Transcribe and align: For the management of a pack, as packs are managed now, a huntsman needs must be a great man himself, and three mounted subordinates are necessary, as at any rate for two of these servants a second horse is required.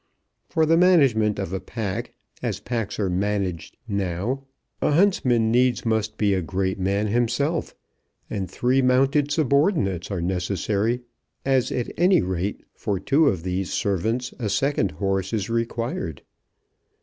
For 0.49 0.65
the 0.65 0.77
management 0.77 1.37
of 1.37 1.53
a 1.53 1.59
pack, 1.59 2.15
as 2.41 2.59
packs 2.59 2.97
are 2.99 3.07
managed 3.07 3.77
now, 3.87 4.45
a 4.81 4.93
huntsman 4.93 5.51
needs 5.51 5.85
must 5.85 6.17
be 6.17 6.33
a 6.33 6.41
great 6.41 6.79
man 6.79 7.05
himself, 7.05 7.75
and 8.27 8.49
three 8.49 8.81
mounted 8.81 9.29
subordinates 9.31 10.09
are 10.09 10.19
necessary, 10.19 11.01
as 11.45 11.71
at 11.71 11.91
any 11.97 12.23
rate 12.23 12.65
for 12.73 12.99
two 12.99 13.27
of 13.27 13.43
these 13.43 13.71
servants 13.71 14.33
a 14.39 14.49
second 14.49 14.89
horse 14.93 15.33
is 15.33 15.51
required. 15.51 16.23